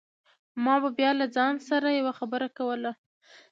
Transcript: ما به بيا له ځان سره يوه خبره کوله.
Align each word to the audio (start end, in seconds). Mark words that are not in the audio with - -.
ما 0.63 0.75
به 0.81 0.89
بيا 0.97 1.11
له 1.19 1.27
ځان 1.35 1.53
سره 1.69 1.87
يوه 1.99 2.13
خبره 2.19 2.47
کوله. 2.57 2.91